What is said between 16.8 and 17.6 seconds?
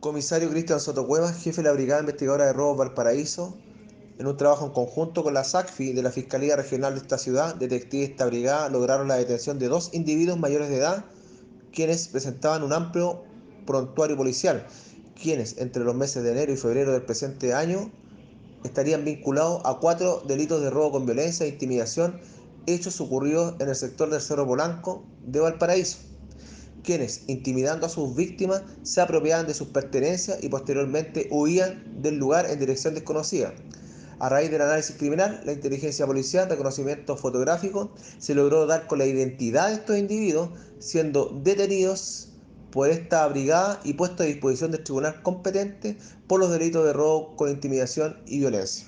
del presente